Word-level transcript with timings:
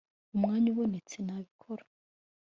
Umwanya 0.35 0.67
ubonetse 0.73 1.15
nabikora 1.25 1.83